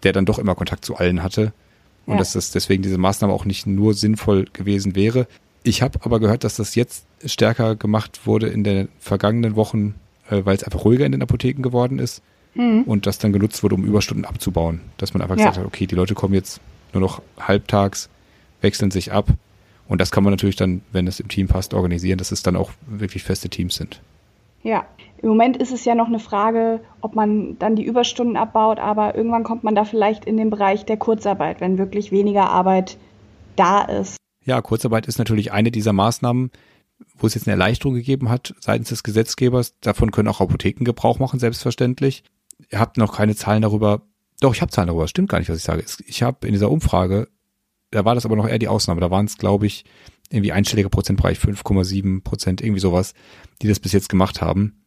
der 0.04 0.14
dann 0.14 0.26
doch 0.26 0.40
immer 0.40 0.56
Kontakt 0.56 0.86
zu 0.86 0.96
allen 0.96 1.24
hatte. 1.24 1.54
Und 2.06 2.14
ja. 2.14 2.20
dass 2.20 2.34
das 2.34 2.52
deswegen 2.52 2.82
diese 2.82 2.98
Maßnahme 2.98 3.34
auch 3.34 3.46
nicht 3.46 3.68
nur 3.68 3.94
sinnvoll 3.94 4.46
gewesen 4.52 4.96
wäre. 4.96 5.28
Ich 5.64 5.82
habe 5.82 6.00
aber 6.04 6.20
gehört, 6.20 6.44
dass 6.44 6.56
das 6.56 6.76
jetzt 6.76 7.06
stärker 7.24 7.76
gemacht 7.76 8.22
wurde 8.26 8.48
in 8.48 8.64
den 8.64 8.90
vergangenen 9.00 9.56
Wochen, 9.56 9.96
äh, 10.30 10.42
weil 10.44 10.56
es 10.56 10.64
einfach 10.64 10.86
ruhiger 10.86 11.06
in 11.06 11.12
den 11.12 11.22
Apotheken 11.22 11.62
geworden 11.62 12.00
ist 12.00 12.24
mhm. 12.56 12.84
und 12.84 13.06
das 13.06 13.20
dann 13.20 13.34
genutzt 13.34 13.62
wurde, 13.62 13.76
um 13.76 13.84
Überstunden 13.84 14.26
abzubauen. 14.26 14.82
Dass 14.98 15.14
man 15.14 15.22
einfach 15.22 15.38
ja. 15.38 15.46
gesagt 15.46 15.58
hat, 15.60 15.66
okay, 15.66 15.86
die 15.86 15.96
Leute 15.96 16.16
kommen 16.16 16.34
jetzt 16.34 16.62
nur 16.94 17.02
noch 17.02 17.22
halbtags, 17.40 18.10
wechseln 18.62 18.90
sich 18.90 19.12
ab 19.12 19.28
und 19.90 20.00
das 20.00 20.12
kann 20.12 20.24
man 20.24 20.32
natürlich 20.32 20.56
dann, 20.56 20.82
wenn 20.92 21.08
es 21.08 21.20
im 21.20 21.28
Team 21.28 21.48
passt, 21.48 21.74
organisieren, 21.74 22.20
dass 22.20 22.32
es 22.32 22.44
dann 22.44 22.56
auch 22.56 22.72
wirklich 22.88 23.24
feste 23.24 23.50
Teams 23.50 23.76
sind. 23.76 24.02
Ja, 24.64 24.86
im 25.22 25.30
Moment 25.30 25.58
ist 25.58 25.72
es 25.72 25.84
ja 25.84 25.96
noch 25.96 26.08
eine 26.08 26.20
Frage, 26.20 26.80
ob 27.02 27.16
man 27.16 27.58
dann 27.58 27.76
die 27.76 27.84
Überstunden 27.84 28.38
abbaut, 28.38 28.80
aber 28.80 29.16
irgendwann 29.16 29.44
kommt 29.44 29.64
man 29.64 29.74
da 29.74 29.84
vielleicht 29.86 30.26
in 30.26 30.38
den 30.38 30.52
Bereich 30.52 30.86
der 30.86 30.98
Kurzarbeit, 30.98 31.60
wenn 31.60 31.78
wirklich 31.78 32.12
weniger 32.12 32.50
Arbeit 32.50 32.98
da 33.56 33.82
ist. 33.82 34.18
Ja, 34.46 34.62
Kurzarbeit 34.62 35.08
ist 35.08 35.18
natürlich 35.18 35.52
eine 35.52 35.72
dieser 35.72 35.92
Maßnahmen, 35.92 36.52
wo 37.18 37.28
es 37.28 37.34
jetzt 37.34 37.48
eine 37.48 37.54
Erleichterung 37.54 37.96
gegeben 37.96 38.30
hat 38.30 38.54
seitens 38.60 38.90
des 38.90 39.04
Gesetzgebers. 39.04 39.80
Davon 39.80 40.12
können 40.12 40.28
auch 40.28 40.40
Apotheken 40.40 40.86
Gebrauch 40.86 41.18
machen, 41.18 41.40
selbstverständlich. 41.40 42.24
Ihr 42.70 42.80
habt 42.80 42.98
noch 42.98 43.18
keine 43.18 43.36
Zahlen 43.36 43.64
darüber. 43.64 44.04
Doch, 44.40 44.54
ich 44.54 44.62
habe 44.62 44.72
Zahlen 44.72 44.88
darüber. 44.88 45.08
Stimmt 45.08 45.30
gar 45.30 45.40
nicht, 45.40 45.50
was 45.50 45.58
ich 45.58 45.64
sage. 45.64 45.84
Ich 46.06 46.24
habe 46.24 46.46
in 46.46 46.54
dieser 46.54 46.70
Umfrage 46.70 47.28
da 47.92 48.06
war 48.06 48.16
das 48.16 48.26
aber 48.26 48.36
noch 48.36 48.48
eher 48.48 48.60
die 48.60 48.68
Ausnahme. 48.68 49.02
Da 49.02 49.12
waren 49.12 49.26
es, 49.26 49.38
glaube 49.38 49.66
ich, 49.66 49.86
irgendwie 50.30 50.52
einstelliger 50.52 50.90
Prozentbereich, 50.90 51.40
5,7 51.40 52.22
Prozent, 52.22 52.62
irgendwie 52.62 52.82
sowas, 52.82 53.14
die 53.62 53.68
das 53.68 53.80
bis 53.80 53.94
jetzt 53.94 54.10
gemacht 54.10 54.42
haben. 54.42 54.84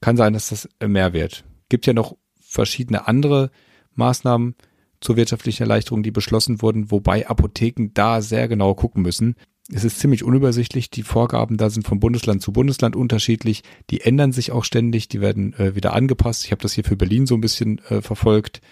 Kann 0.00 0.16
sein, 0.16 0.32
dass 0.32 0.50
das 0.50 0.68
mehr 0.84 1.12
wird. 1.12 1.44
Gibt 1.68 1.86
ja 1.86 1.92
noch 1.92 2.16
verschiedene 2.40 3.08
andere 3.08 3.50
Maßnahmen 3.94 4.54
zur 5.00 5.16
wirtschaftlichen 5.16 5.64
Erleichterung, 5.64 6.02
die 6.02 6.10
beschlossen 6.10 6.62
wurden, 6.62 6.90
wobei 6.90 7.28
Apotheken 7.28 7.90
da 7.94 8.20
sehr 8.22 8.48
genau 8.48 8.74
gucken 8.74 9.02
müssen. 9.02 9.34
Es 9.70 9.84
ist 9.84 9.98
ziemlich 9.98 10.24
unübersichtlich. 10.24 10.90
Die 10.90 11.02
Vorgaben 11.02 11.58
da 11.58 11.68
sind 11.68 11.86
von 11.86 12.00
Bundesland 12.00 12.40
zu 12.40 12.52
Bundesland 12.52 12.96
unterschiedlich. 12.96 13.62
Die 13.90 14.00
ändern 14.00 14.32
sich 14.32 14.50
auch 14.50 14.64
ständig. 14.64 15.08
Die 15.08 15.20
werden 15.20 15.52
äh, 15.54 15.74
wieder 15.74 15.92
angepasst. 15.92 16.46
Ich 16.46 16.52
habe 16.52 16.62
das 16.62 16.72
hier 16.72 16.84
für 16.84 16.96
Berlin 16.96 17.26
so 17.26 17.34
ein 17.34 17.42
bisschen 17.42 17.78
äh, 17.90 18.00
verfolgt. 18.00 18.62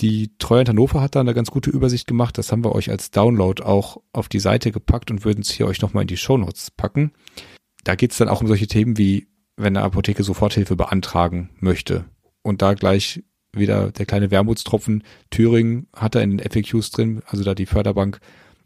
Die 0.00 0.36
Treuhand 0.38 0.68
Hannover 0.68 1.00
hat 1.00 1.14
da 1.14 1.20
eine 1.20 1.34
ganz 1.34 1.50
gute 1.50 1.70
Übersicht 1.70 2.06
gemacht. 2.06 2.38
Das 2.38 2.50
haben 2.50 2.64
wir 2.64 2.74
euch 2.74 2.90
als 2.90 3.10
Download 3.10 3.62
auch 3.62 3.98
auf 4.12 4.28
die 4.28 4.40
Seite 4.40 4.72
gepackt 4.72 5.10
und 5.10 5.24
würden 5.24 5.42
es 5.42 5.50
hier 5.50 5.66
euch 5.66 5.80
nochmal 5.80 6.02
in 6.02 6.08
die 6.08 6.16
Shownotes 6.16 6.70
packen. 6.70 7.12
Da 7.84 7.94
geht 7.94 8.12
es 8.12 8.18
dann 8.18 8.28
auch 8.28 8.40
um 8.40 8.46
solche 8.46 8.66
Themen 8.66 8.98
wie, 8.98 9.28
wenn 9.56 9.76
eine 9.76 9.84
Apotheke 9.84 10.22
Soforthilfe 10.22 10.76
beantragen 10.76 11.50
möchte. 11.60 12.04
Und 12.42 12.62
da 12.62 12.74
gleich 12.74 13.22
wieder 13.54 13.92
der 13.92 14.06
kleine 14.06 14.30
Wermutstropfen. 14.30 15.04
Thüringen 15.30 15.86
hat 15.94 16.14
da 16.14 16.20
in 16.20 16.38
den 16.38 16.50
FAQs 16.50 16.90
drin, 16.90 17.22
also 17.26 17.44
da 17.44 17.54
die 17.54 17.66
Förderbank, 17.66 18.18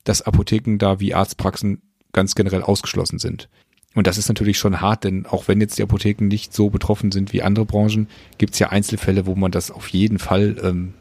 dass 0.05 0.23
Apotheken 0.23 0.79
da 0.79 1.01
wie 1.01 1.15
Arztpraxen 1.15 1.83
ganz 2.13 2.35
generell 2.35 2.63
ausgeschlossen 2.63 3.19
sind. 3.19 3.49
Und 3.95 4.07
das 4.07 4.19
ist 4.19 4.29
natürlich 4.29 4.59
schon 4.59 4.81
hart, 4.81 5.05
denn 5.05 5.27
auch 5.27 5.49
wenn 5.49 5.61
jetzt 5.61 5.79
die 5.79 5.83
Apotheken 5.83 6.27
nicht 6.29 6.55
so 6.55 6.71
betroffen 6.71 7.11
sind 7.13 7.33
wie 7.33 7.43
andere 7.43 7.65
Branchen, 7.65 8.09
gibt 8.39 8.53
es 8.53 8.59
ja 8.59 8.69
Einzelfälle, 8.69 9.27
wo 9.27 9.35
man 9.35 9.51
das 9.51 9.71
auf 9.71 9.89
jeden 9.89 10.19
Fall 10.19 10.57
ähm, 10.63 10.95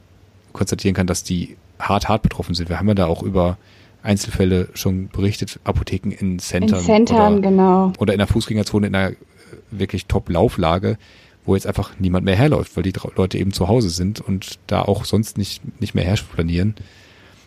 konstatieren 0.56 0.96
kann, 0.96 1.08
dass 1.08 1.24
die 1.24 1.58
hart, 1.80 2.10
hart 2.10 2.24
betroffen 2.24 2.56
sind. 2.56 2.70
Wir 2.70 2.80
haben 2.80 2.88
ja 2.88 2.96
da 2.96 3.06
auch 3.06 3.24
über 3.24 3.58
Einzelfälle 4.02 4.70
schon 4.74 5.10
berichtet, 5.10 5.60
Apotheken 5.64 6.12
in 6.12 6.40
Centern. 6.40 6.80
In 6.80 6.86
Centern, 6.86 7.34
oder, 7.34 7.42
genau. 7.42 7.94
Oder 7.98 8.14
in 8.14 8.20
der 8.20 8.28
Fußgängerzone 8.28 8.88
in 8.88 8.96
einer 8.96 9.12
äh, 9.12 9.16
wirklich 9.72 10.06
Top-Lauflage, 10.06 10.98
wo 11.46 11.56
jetzt 11.56 11.68
einfach 11.68 11.94
niemand 12.00 12.26
mehr 12.26 12.36
herläuft, 12.36 12.76
weil 12.76 12.84
die 12.84 12.94
Leute 13.16 13.38
eben 13.38 13.52
zu 13.52 13.68
Hause 13.68 13.90
sind 13.90 14.22
und 14.22 14.60
da 14.68 14.82
auch 14.82 15.06
sonst 15.06 15.38
nicht, 15.38 15.62
nicht 15.82 15.96
mehr 15.96 16.06
herplanieren. 16.06 16.76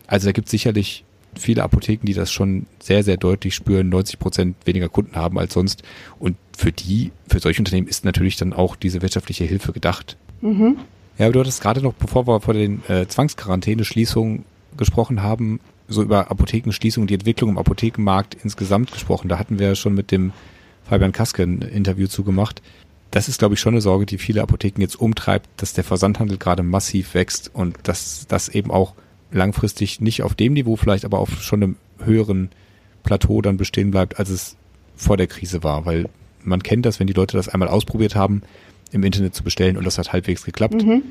Also 0.07 0.27
da 0.27 0.33
gibt 0.33 0.47
es 0.47 0.50
sicherlich 0.50 1.05
viele 1.35 1.62
Apotheken, 1.62 2.07
die 2.07 2.15
das 2.15 2.33
schon 2.33 2.67
sehr, 2.81 3.05
sehr 3.05 3.17
deutlich 3.17 3.55
spüren, 3.55 3.88
90 3.88 4.19
Prozent 4.19 4.57
weniger 4.65 4.88
Kunden 4.88 5.17
haben 5.17 5.38
als 5.38 5.55
sonst. 5.55 5.83
Und 6.19 6.37
für 6.57 6.73
die, 6.73 7.12
für 7.29 7.38
solche 7.38 7.61
Unternehmen 7.61 7.87
ist 7.87 8.05
natürlich 8.05 8.37
dann 8.37 8.53
auch 8.53 8.77
diese 8.77 9.03
wirtschaftliche 9.03 9.45
Hilfe 9.45 9.73
gedacht. 9.73 10.17
Mhm. 10.41 10.79
Ja, 11.19 11.27
aber 11.27 11.33
du 11.33 11.41
hattest 11.41 11.61
gerade 11.61 11.83
noch, 11.83 11.95
bevor 11.95 12.27
wir 12.27 12.41
vor 12.41 12.55
den 12.55 12.83
äh, 12.89 13.07
Zwangsquarantäne-Schließungen 13.07 14.45
gesprochen 14.77 15.23
haben, 15.23 15.61
so 15.89 16.03
über 16.03 16.31
Apothekenschließungen, 16.31 17.09
die 17.09 17.15
Entwicklung 17.15 17.51
im 17.51 17.59
Apothekenmarkt 17.59 18.37
insgesamt 18.45 18.93
gesprochen. 18.93 19.29
Da 19.29 19.39
hatten 19.39 19.59
wir 19.59 19.75
schon 19.75 19.95
mit 19.95 20.13
dem 20.13 20.33
Fabian 20.89 21.13
Kaske 21.13 21.43
ein 21.43 21.63
Interview 21.63 22.07
zugemacht. 22.07 22.63
das 23.11 23.29
ist, 23.29 23.39
glaube 23.39 23.55
ich, 23.55 23.61
schon 23.61 23.75
eine 23.75 23.81
Sorge, 23.81 24.07
die 24.07 24.19
viele 24.19 24.43
Apotheken 24.43 24.83
jetzt 24.83 25.01
umtreibt, 25.01 25.49
dass 25.57 25.73
der 25.73 25.83
Versandhandel 25.83 26.37
gerade 26.37 26.63
massiv 26.63 27.15
wächst 27.15 27.51
und 27.53 27.77
dass 27.83 28.27
das 28.29 28.51
eben 28.51 28.71
auch 28.71 28.95
langfristig 29.33 30.01
nicht 30.01 30.23
auf 30.23 30.35
dem 30.35 30.53
Niveau 30.53 30.77
vielleicht, 30.77 31.05
aber 31.07 31.19
auf 31.19 31.43
schon 31.43 31.63
einem 31.63 31.77
höheren 31.99 32.51
Plateau 33.03 33.41
dann 33.41 33.57
bestehen 33.57 33.91
bleibt, 33.91 34.19
als 34.19 34.29
es 34.29 34.57
vor 34.95 35.17
der 35.17 35.27
Krise 35.27 35.63
war. 35.63 35.87
Weil 35.87 36.09
man 36.45 36.63
kennt 36.63 36.85
das, 36.87 37.01
wenn 37.01 37.07
die 37.07 37.15
Leute 37.15 37.37
das 37.37 37.49
einmal 37.49 37.69
ausprobiert 37.69 38.15
haben, 38.15 38.43
im 38.92 39.02
Internet 39.02 39.35
zu 39.35 39.42
bestellen 39.45 39.76
und 39.76 39.85
das 39.85 39.99
hat 39.99 40.12
halbwegs 40.12 40.45
geklappt, 40.45 40.83
mhm. 40.83 41.02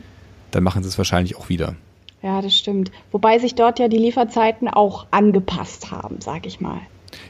dann 0.51 0.63
machen 0.63 0.84
sie 0.84 0.89
es 0.89 0.98
wahrscheinlich 0.98 1.36
auch 1.36 1.50
wieder. 1.50 1.75
Ja, 2.24 2.41
das 2.41 2.55
stimmt. 2.55 2.91
Wobei 3.12 3.39
sich 3.39 3.55
dort 3.55 3.79
ja 3.79 3.88
die 3.88 3.98
Lieferzeiten 3.98 4.67
auch 4.67 5.05
angepasst 5.12 5.91
haben, 5.91 6.19
sag 6.19 6.46
ich 6.46 6.60
mal. 6.60 6.81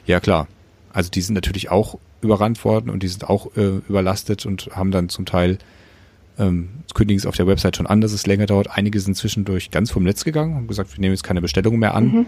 Ja, 0.06 0.20
klar. 0.20 0.48
Also 0.92 1.10
die 1.10 1.20
sind 1.20 1.34
natürlich 1.34 1.70
auch 1.70 1.98
überrannt 2.22 2.64
worden 2.64 2.90
und 2.90 3.02
die 3.02 3.08
sind 3.08 3.28
auch 3.28 3.54
äh, 3.56 3.80
überlastet 3.88 4.46
und 4.46 4.70
haben 4.74 4.90
dann 4.90 5.08
zum 5.08 5.26
Teil 5.26 5.58
ähm, 6.38 6.68
kündigen 6.94 7.18
es 7.18 7.26
auf 7.26 7.36
der 7.36 7.46
Website 7.46 7.76
schon 7.76 7.86
an, 7.86 8.00
dass 8.00 8.12
es 8.12 8.26
länger 8.26 8.46
dauert. 8.46 8.70
Einige 8.70 8.98
sind 9.00 9.16
zwischendurch 9.16 9.70
ganz 9.70 9.90
vom 9.90 10.04
Netz 10.04 10.24
gegangen 10.24 10.56
und 10.56 10.68
gesagt, 10.68 10.96
wir 10.96 11.00
nehmen 11.00 11.14
jetzt 11.14 11.24
keine 11.24 11.40
Bestellungen 11.40 11.78
mehr 11.78 11.94
an. 11.94 12.06
Mhm. 12.06 12.26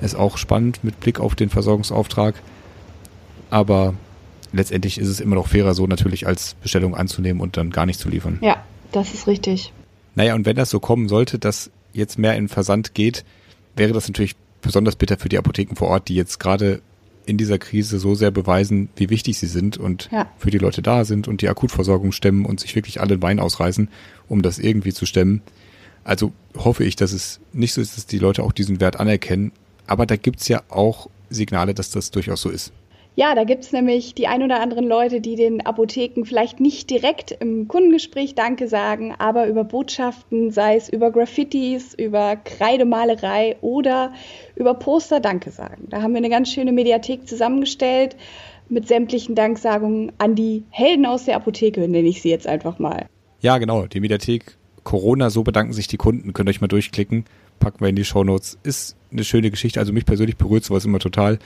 Ist 0.00 0.16
auch 0.16 0.36
spannend 0.36 0.82
mit 0.82 0.98
Blick 1.00 1.20
auf 1.20 1.34
den 1.34 1.48
Versorgungsauftrag. 1.48 2.34
Aber 3.50 3.94
letztendlich 4.52 4.98
ist 4.98 5.08
es 5.08 5.20
immer 5.20 5.34
noch 5.34 5.48
fairer, 5.48 5.74
so 5.74 5.86
natürlich 5.86 6.26
als 6.26 6.54
Bestellung 6.54 6.94
anzunehmen 6.94 7.40
und 7.40 7.56
dann 7.56 7.70
gar 7.70 7.86
nicht 7.86 7.98
zu 7.98 8.08
liefern. 8.08 8.38
Ja, 8.40 8.62
das 8.92 9.14
ist 9.14 9.26
richtig. 9.26 9.72
Naja, 10.14 10.34
und 10.34 10.46
wenn 10.46 10.56
das 10.56 10.70
so 10.70 10.80
kommen 10.80 11.08
sollte, 11.08 11.38
dass 11.38 11.70
jetzt 11.92 12.18
mehr 12.18 12.36
in 12.36 12.48
Versand 12.48 12.94
geht, 12.94 13.24
wäre 13.76 13.92
das 13.92 14.08
natürlich 14.08 14.36
besonders 14.60 14.96
bitter 14.96 15.18
für 15.18 15.28
die 15.28 15.38
Apotheken 15.38 15.76
vor 15.76 15.88
Ort, 15.88 16.08
die 16.08 16.14
jetzt 16.14 16.38
gerade 16.38 16.80
in 17.24 17.36
dieser 17.36 17.58
Krise 17.58 17.98
so 17.98 18.14
sehr 18.14 18.30
beweisen, 18.30 18.88
wie 18.96 19.10
wichtig 19.10 19.38
sie 19.38 19.46
sind 19.46 19.76
und 19.76 20.08
ja. 20.12 20.30
für 20.38 20.50
die 20.50 20.58
Leute 20.58 20.82
da 20.82 21.04
sind 21.04 21.28
und 21.28 21.40
die 21.40 21.48
Akutversorgung 21.48 22.12
stemmen 22.12 22.44
und 22.44 22.60
sich 22.60 22.74
wirklich 22.74 23.00
alle 23.00 23.22
Wein 23.22 23.38
ausreißen, 23.38 23.88
um 24.28 24.42
das 24.42 24.58
irgendwie 24.58 24.92
zu 24.92 25.06
stemmen. 25.06 25.42
Also 26.04 26.32
hoffe 26.56 26.84
ich, 26.84 26.96
dass 26.96 27.12
es 27.12 27.40
nicht 27.52 27.74
so 27.74 27.80
ist, 27.80 27.96
dass 27.96 28.06
die 28.06 28.18
Leute 28.18 28.42
auch 28.42 28.52
diesen 28.52 28.80
Wert 28.80 28.98
anerkennen. 28.98 29.52
Aber 29.86 30.04
da 30.04 30.16
gibt's 30.16 30.48
ja 30.48 30.62
auch 30.68 31.08
Signale, 31.30 31.74
dass 31.74 31.90
das 31.90 32.10
durchaus 32.10 32.42
so 32.42 32.50
ist. 32.50 32.72
Ja, 33.14 33.34
da 33.34 33.44
gibt 33.44 33.64
es 33.64 33.72
nämlich 33.72 34.14
die 34.14 34.26
ein 34.26 34.42
oder 34.42 34.60
anderen 34.60 34.86
Leute, 34.86 35.20
die 35.20 35.36
den 35.36 35.66
Apotheken 35.66 36.24
vielleicht 36.24 36.60
nicht 36.60 36.88
direkt 36.88 37.30
im 37.30 37.68
Kundengespräch 37.68 38.34
Danke 38.34 38.68
sagen, 38.68 39.14
aber 39.18 39.46
über 39.48 39.64
Botschaften, 39.64 40.50
sei 40.50 40.76
es 40.76 40.88
über 40.88 41.10
Graffitis, 41.10 41.92
über 41.92 42.36
Kreidemalerei 42.36 43.56
oder 43.60 44.14
über 44.56 44.72
Poster 44.72 45.20
Danke 45.20 45.50
sagen. 45.50 45.88
Da 45.90 46.00
haben 46.00 46.12
wir 46.12 46.18
eine 46.18 46.30
ganz 46.30 46.50
schöne 46.50 46.72
Mediathek 46.72 47.28
zusammengestellt 47.28 48.16
mit 48.70 48.88
sämtlichen 48.88 49.34
Danksagungen 49.34 50.12
an 50.16 50.34
die 50.34 50.64
Helden 50.70 51.04
aus 51.04 51.26
der 51.26 51.36
Apotheke, 51.36 51.80
nenne 51.86 52.08
ich 52.08 52.22
sie 52.22 52.30
jetzt 52.30 52.46
einfach 52.46 52.78
mal. 52.78 53.08
Ja, 53.40 53.58
genau, 53.58 53.86
die 53.86 54.00
Mediathek 54.00 54.56
Corona, 54.84 55.28
so 55.28 55.42
bedanken 55.42 55.74
sich 55.74 55.86
die 55.86 55.98
Kunden, 55.98 56.32
könnt 56.32 56.48
ihr 56.48 56.50
euch 56.50 56.62
mal 56.62 56.68
durchklicken, 56.68 57.26
packen 57.60 57.80
wir 57.80 57.88
in 57.88 57.96
die 57.96 58.04
Shownotes. 58.04 58.58
Ist 58.62 58.96
eine 59.12 59.24
schöne 59.24 59.50
Geschichte, 59.50 59.78
also 59.80 59.92
mich 59.92 60.06
persönlich 60.06 60.38
berührt 60.38 60.64
sowas 60.64 60.86
immer 60.86 60.98
total 60.98 61.38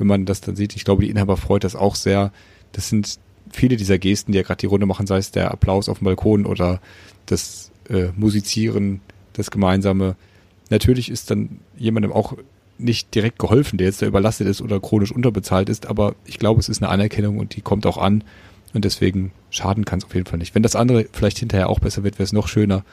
wenn 0.00 0.06
man 0.06 0.26
das 0.26 0.40
dann 0.40 0.56
sieht. 0.56 0.74
Ich 0.74 0.84
glaube, 0.84 1.04
die 1.04 1.10
Inhaber 1.10 1.36
freut 1.36 1.64
das 1.64 1.76
auch 1.76 1.94
sehr. 1.94 2.32
Das 2.72 2.88
sind 2.88 3.18
viele 3.52 3.76
dieser 3.76 3.98
Gesten, 3.98 4.32
die 4.32 4.38
ja 4.38 4.42
gerade 4.42 4.58
die 4.60 4.66
Runde 4.66 4.86
machen, 4.86 5.06
sei 5.06 5.18
es 5.18 5.30
der 5.30 5.50
Applaus 5.50 5.88
auf 5.88 5.98
dem 5.98 6.06
Balkon 6.06 6.46
oder 6.46 6.80
das 7.26 7.70
äh, 7.88 8.08
Musizieren, 8.16 9.00
das 9.34 9.50
Gemeinsame. 9.50 10.16
Natürlich 10.70 11.10
ist 11.10 11.30
dann 11.30 11.60
jemandem 11.76 12.12
auch 12.12 12.36
nicht 12.78 13.14
direkt 13.14 13.38
geholfen, 13.38 13.76
der 13.76 13.88
jetzt 13.88 14.00
da 14.02 14.06
überlastet 14.06 14.46
ist 14.46 14.62
oder 14.62 14.80
chronisch 14.80 15.12
unterbezahlt 15.12 15.68
ist, 15.68 15.86
aber 15.86 16.14
ich 16.24 16.38
glaube, 16.38 16.60
es 16.60 16.68
ist 16.68 16.82
eine 16.82 16.90
Anerkennung 16.90 17.38
und 17.38 17.54
die 17.56 17.60
kommt 17.60 17.84
auch 17.86 17.98
an 17.98 18.24
und 18.72 18.84
deswegen 18.84 19.32
schaden 19.50 19.84
kann 19.84 19.98
es 19.98 20.04
auf 20.04 20.14
jeden 20.14 20.26
Fall 20.26 20.38
nicht. 20.38 20.54
Wenn 20.54 20.62
das 20.62 20.76
andere 20.76 21.06
vielleicht 21.12 21.38
hinterher 21.38 21.68
auch 21.68 21.80
besser 21.80 22.04
wird, 22.04 22.14
wäre 22.14 22.24
es 22.24 22.32
noch 22.32 22.48
schöner. 22.48 22.84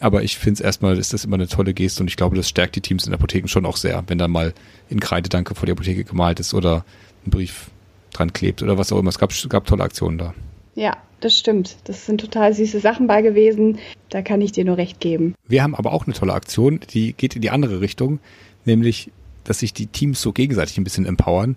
Aber 0.00 0.22
ich 0.22 0.38
finde 0.38 0.54
es 0.54 0.60
erstmal, 0.60 0.98
ist 0.98 1.12
das 1.12 1.24
immer 1.24 1.36
eine 1.36 1.46
tolle 1.46 1.74
Geste 1.74 2.02
und 2.02 2.08
ich 2.08 2.16
glaube, 2.16 2.36
das 2.36 2.48
stärkt 2.48 2.74
die 2.76 2.80
Teams 2.80 3.06
in 3.06 3.14
Apotheken 3.14 3.48
schon 3.48 3.66
auch 3.66 3.76
sehr, 3.76 4.02
wenn 4.06 4.18
da 4.18 4.28
mal 4.28 4.54
in 4.88 4.98
Kreide 4.98 5.28
Danke 5.28 5.54
vor 5.54 5.66
die 5.66 5.72
Apotheke 5.72 6.04
gemalt 6.04 6.40
ist 6.40 6.54
oder 6.54 6.84
ein 7.26 7.30
Brief 7.30 7.70
dran 8.12 8.32
klebt 8.32 8.62
oder 8.62 8.78
was 8.78 8.92
auch 8.92 8.98
immer. 8.98 9.10
Es 9.10 9.18
gab, 9.18 9.32
gab 9.48 9.66
tolle 9.66 9.84
Aktionen 9.84 10.18
da. 10.18 10.34
Ja, 10.74 10.96
das 11.20 11.36
stimmt. 11.36 11.76
Das 11.84 12.06
sind 12.06 12.20
total 12.20 12.54
süße 12.54 12.80
Sachen 12.80 13.06
bei 13.06 13.22
gewesen. 13.22 13.78
Da 14.08 14.22
kann 14.22 14.40
ich 14.40 14.52
dir 14.52 14.64
nur 14.64 14.78
recht 14.78 15.00
geben. 15.00 15.34
Wir 15.46 15.62
haben 15.62 15.74
aber 15.74 15.92
auch 15.92 16.06
eine 16.06 16.14
tolle 16.14 16.32
Aktion, 16.32 16.80
die 16.90 17.12
geht 17.12 17.36
in 17.36 17.42
die 17.42 17.50
andere 17.50 17.80
Richtung, 17.80 18.20
nämlich, 18.64 19.10
dass 19.44 19.58
sich 19.58 19.74
die 19.74 19.86
Teams 19.86 20.20
so 20.20 20.32
gegenseitig 20.32 20.78
ein 20.78 20.84
bisschen 20.84 21.06
empowern 21.06 21.56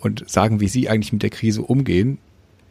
und 0.00 0.28
sagen, 0.28 0.60
wie 0.60 0.68
sie 0.68 0.88
eigentlich 0.88 1.12
mit 1.12 1.22
der 1.22 1.30
Krise 1.30 1.62
umgehen. 1.62 2.18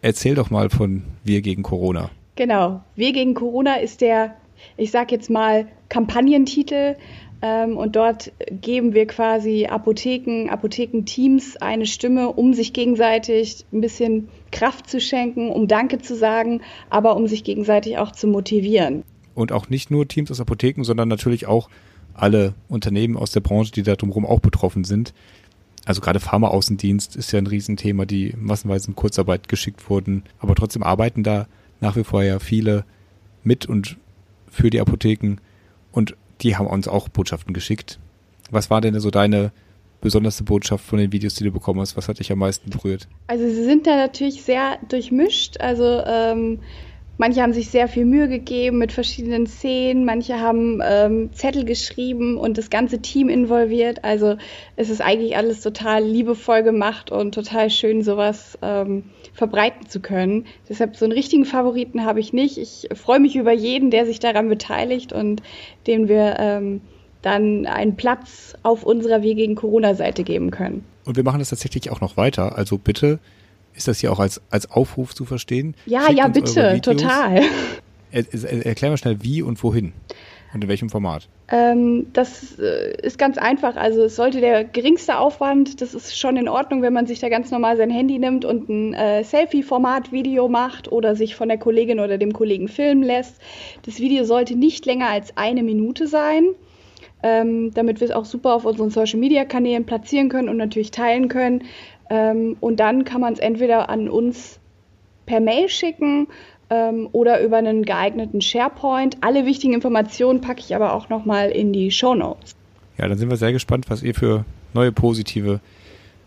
Erzähl 0.02 0.36
doch 0.36 0.50
mal 0.50 0.70
von 0.70 1.04
Wir 1.24 1.42
gegen 1.42 1.64
Corona. 1.64 2.10
Genau. 2.36 2.84
Wir 2.96 3.14
gegen 3.14 3.34
Corona 3.34 3.76
ist 3.76 4.02
der 4.02 4.36
ich 4.78 4.92
sage 4.92 5.16
jetzt 5.16 5.30
mal, 5.30 5.68
Kampagnentitel. 5.90 6.96
Ähm, 7.42 7.78
und 7.78 7.96
dort 7.96 8.32
geben 8.50 8.94
wir 8.94 9.06
quasi 9.08 9.66
Apotheken, 9.66 10.50
Apothekenteams 10.50 11.58
eine 11.58 11.86
Stimme, 11.86 12.30
um 12.32 12.54
sich 12.54 12.74
gegenseitig 12.74 13.66
ein 13.74 13.82
bisschen 13.82 14.30
Kraft 14.52 14.90
zu 14.90 15.00
schenken, 15.00 15.50
um 15.50 15.68
Danke 15.68 16.00
zu 16.00 16.16
sagen, 16.16 16.62
aber 16.90 17.16
um 17.16 17.28
sich 17.28 17.44
gegenseitig 17.44 17.98
auch 17.98 18.12
zu 18.12 18.28
motivieren. 18.28 19.04
Und 19.34 19.52
auch 19.52 19.70
nicht 19.70 19.92
nur 19.92 20.08
Teams 20.08 20.32
aus 20.32 20.40
Apotheken, 20.40 20.84
sondern 20.84 21.10
natürlich 21.10 21.46
auch 21.46 21.70
alle 22.14 22.54
Unternehmen 22.70 23.18
aus 23.18 23.32
der 23.32 23.42
Branche, 23.42 23.74
die 23.74 23.84
da 23.84 23.96
drumherum 23.96 24.26
auch 24.26 24.40
betroffen 24.40 24.86
sind. 24.86 25.14
Also 25.86 26.02
gerade 26.02 26.20
Pharmaaußendienst 26.20 27.16
ist 27.16 27.32
ja 27.32 27.40
ein 27.40 27.48
Riesenthema, 27.48 28.06
die 28.06 28.34
massenweise 28.38 28.88
in 28.88 28.96
Kurzarbeit 28.96 29.48
geschickt 29.48 29.88
wurden. 29.90 30.24
Aber 30.40 30.56
trotzdem 30.56 30.82
arbeiten 30.82 31.22
da 31.22 31.48
nach 31.80 31.96
wie 31.96 32.04
vor 32.04 32.24
ja 32.24 32.40
viele 32.40 32.86
mit 33.44 33.68
und 33.68 33.98
für 34.56 34.70
die 34.70 34.80
Apotheken 34.80 35.38
und 35.92 36.16
die 36.42 36.56
haben 36.56 36.68
uns 36.68 36.88
auch 36.88 37.10
Botschaften 37.10 37.54
geschickt. 37.54 38.00
Was 38.52 38.70
war 38.70 38.82
denn 38.82 39.00
so 39.00 39.12
deine 39.12 39.52
besonderste 40.02 40.44
Botschaft 40.44 40.86
von 40.86 41.00
den 41.00 41.12
Videos, 41.12 41.36
die 41.36 41.44
du 41.44 41.52
bekommen 41.52 41.82
hast? 41.82 41.98
Was 41.98 42.08
hat 42.08 42.20
dich 42.20 42.32
am 42.32 42.40
meisten 42.40 42.70
berührt? 42.70 43.08
Also 43.28 43.48
sie 43.48 43.64
sind 43.64 43.88
da 43.88 43.96
natürlich 43.96 44.44
sehr 44.44 44.78
durchmischt. 44.88 45.60
Also 45.60 46.04
ähm, 46.06 46.60
manche 47.18 47.42
haben 47.42 47.54
sich 47.54 47.70
sehr 47.70 47.88
viel 47.88 48.06
Mühe 48.06 48.28
gegeben 48.28 48.78
mit 48.78 48.92
verschiedenen 48.92 49.48
Szenen, 49.48 50.06
manche 50.06 50.40
haben 50.40 50.82
ähm, 50.84 51.34
Zettel 51.34 51.66
geschrieben 51.66 52.38
und 52.38 52.58
das 52.58 52.70
ganze 52.70 53.02
Team 53.02 53.30
involviert. 53.30 54.04
Also 54.04 54.38
es 54.76 54.90
ist 54.90 55.02
eigentlich 55.02 55.38
alles 55.38 55.62
total 55.62 56.04
liebevoll 56.04 56.64
gemacht 56.64 57.12
und 57.12 57.34
total 57.34 57.70
schön, 57.70 58.02
sowas 58.02 58.58
ähm, 58.62 59.04
verbreiten 59.34 59.88
zu 59.88 60.00
können. 60.00 60.46
Deshalb 60.70 60.96
so 60.96 61.06
einen 61.06 61.14
richtigen 61.14 61.46
Favoriten 61.46 62.06
habe 62.06 62.20
ich 62.20 62.34
nicht. 62.34 62.58
Ich 62.58 62.88
freue 62.94 63.20
mich 63.20 63.36
über 63.36 63.52
jeden, 63.52 63.92
der 63.92 64.06
sich 64.06 64.20
daran 64.20 64.50
beteiligt 64.50 65.14
und 65.14 65.42
den 65.88 66.08
wir 66.08 66.36
ähm, 66.40 66.82
dann 67.22 67.66
einen 67.66 67.96
Platz 67.96 68.54
auf 68.62 68.84
unserer 68.84 69.24
Wir 69.24 69.36
gegen 69.36 69.56
Corona-Seite 69.56 70.24
geben 70.24 70.52
können. 70.52 70.86
Und 71.06 71.16
wir 71.18 71.24
machen 71.24 71.40
das 71.40 71.50
tatsächlich 71.50 71.92
auch 71.92 72.02
noch 72.02 72.18
weiter. 72.18 72.58
Also 72.58 72.78
bitte, 72.78 73.20
ist 73.76 73.88
das 73.88 74.00
hier 74.00 74.12
auch 74.12 74.20
als, 74.20 74.42
als 74.50 74.70
Aufruf 74.72 75.14
zu 75.14 75.26
verstehen? 75.26 75.76
Ja, 75.86 76.02
Schickt 76.08 76.18
ja, 76.18 76.28
bitte, 76.28 76.82
total. 76.82 77.44
Er, 78.12 78.24
er, 78.32 78.66
erklär 78.66 78.92
mal 78.92 78.98
schnell, 78.98 79.18
wie 79.22 79.42
und 79.42 79.62
wohin. 79.62 79.94
Und 80.54 80.64
in 80.64 80.70
welchem 80.70 80.90
Format? 80.90 81.28
Ähm, 81.50 82.08
das 82.14 82.58
äh, 82.60 82.96
ist 83.02 83.20
ganz 83.20 83.38
einfach. 83.38 83.76
Also 83.76 84.04
es 84.04 84.16
sollte 84.16 84.40
der 84.40 84.64
geringste 84.64 85.18
Aufwand, 85.18 85.82
das 85.82 85.94
ist 85.94 86.18
schon 86.18 86.38
in 86.38 86.48
Ordnung, 86.48 86.82
wenn 86.82 86.94
man 86.94 87.08
sich 87.08 87.20
da 87.20 87.28
ganz 87.28 87.52
normal 87.52 87.76
sein 87.76 87.90
Handy 87.90 88.18
nimmt 88.18 88.46
und 88.46 88.70
ein 88.70 88.94
äh, 88.94 89.22
Selfie-Format-Video 89.26 90.48
macht 90.48 90.90
oder 90.90 91.18
sich 91.18 91.36
von 91.36 91.50
der 91.50 91.58
Kollegin 91.58 92.00
oder 92.00 92.18
dem 92.18 92.32
Kollegen 92.32 92.70
filmen 92.70 93.04
lässt. 93.04 93.36
Das 93.86 94.00
Video 94.00 94.24
sollte 94.24 94.56
nicht 94.56 94.86
länger 94.86 95.10
als 95.10 95.36
eine 95.36 95.62
Minute 95.62 96.08
sein, 96.08 96.46
ähm, 97.22 97.72
damit 97.74 98.00
wir 98.00 98.06
es 98.06 98.14
auch 98.14 98.26
super 98.26 98.56
auf 98.56 98.64
unseren 98.64 98.92
Social-Media-Kanälen 98.92 99.86
platzieren 99.86 100.30
können 100.30 100.48
und 100.48 100.56
natürlich 100.56 100.92
teilen 100.92 101.28
können. 101.28 101.64
Ähm, 102.10 102.58
und 102.60 102.80
dann 102.80 103.04
kann 103.04 103.22
man 103.22 103.34
es 103.34 103.40
entweder 103.40 103.90
an 103.90 104.10
uns 104.10 104.60
per 105.26 105.40
Mail 105.40 105.70
schicken 105.70 106.28
ähm, 106.70 107.10
oder 107.12 107.42
über 107.42 107.58
einen 107.58 107.84
geeigneten 107.84 108.42
SharePoint. 108.42 109.18
Alle 109.22 109.46
wichtigen 109.46 109.74
Informationen 109.74 110.42
packe 110.42 110.60
ich 110.60 110.76
aber 110.76 110.94
auch 110.94 111.10
nochmal 111.10 111.50
in 111.50 111.74
die 111.74 111.92
Show 111.92 112.16
Notes. 112.16 112.56
Ja, 112.98 113.08
dann 113.08 113.18
sind 113.18 113.30
wir 113.30 113.38
sehr 113.38 113.52
gespannt, 113.52 113.86
was 113.90 114.04
ihr 114.04 114.16
für 114.16 114.46
neue 114.74 114.92
positive 114.92 115.60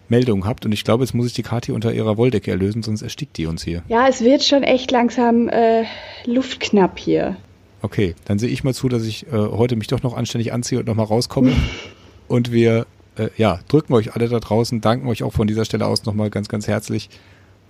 Meldungen 0.09 0.45
habt. 0.47 0.65
Und 0.65 0.73
ich 0.73 0.85
glaube, 0.85 1.05
jetzt 1.05 1.15
muss 1.15 1.27
ich 1.27 1.33
die 1.35 1.43
Kati 1.43 1.73
unter 1.73 1.93
ihrer 1.93 2.17
Wolldecke 2.17 2.51
erlösen, 2.51 2.83
sonst 2.83 3.03
erstickt 3.03 3.37
die 3.37 3.47
uns 3.47 3.63
hier. 3.63 3.83
Ja, 3.89 4.09
es 4.09 4.23
wird 4.23 4.43
schon 4.43 4.63
echt 4.63 4.91
langsam 4.91 5.49
äh, 5.49 5.85
luftknapp 6.25 6.99
hier. 6.99 7.37
Okay, 7.83 8.15
dann 8.25 8.39
sehe 8.39 8.49
ich 8.49 8.65
mal 8.65 8.75
zu, 8.75 8.89
dass 8.89 9.05
ich 9.05 9.27
äh, 9.29 9.31
heute 9.33 9.77
mich 9.77 9.87
doch 9.87 10.03
noch 10.03 10.17
anständig 10.17 10.53
anziehe 10.53 10.81
und 10.81 10.87
nochmal 10.87 11.07
rauskomme. 11.07 11.53
und 12.29 12.53
wir 12.53 12.87
äh, 13.19 13.31
ja, 13.37 13.61
drücken 13.69 13.93
euch 13.95 14.15
alle 14.15 14.29
da 14.29 14.41
draußen, 14.41 14.81
danken 14.81 15.09
euch 15.09 15.23
auch 15.23 15.33
von 15.33 15.47
dieser 15.47 15.65
Stelle 15.65 15.87
aus 15.87 16.05
nochmal 16.05 16.31
ganz, 16.31 16.49
ganz 16.49 16.69
herzlich 16.69 17.11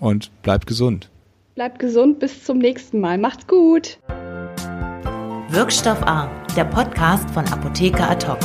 und 0.00 0.30
bleibt 0.42 0.66
gesund. 0.66 1.08
Bleibt 1.54 1.78
gesund, 1.80 2.20
bis 2.20 2.44
zum 2.44 2.58
nächsten 2.58 3.00
Mal. 3.00 3.18
Macht's 3.18 3.46
gut. 3.46 3.98
Wirkstoff 5.50 6.02
A, 6.02 6.30
der 6.56 6.64
Podcast 6.64 7.28
von 7.30 7.44
Apotheker 7.48 8.10
Ad 8.10 8.26
hoc. 8.26 8.38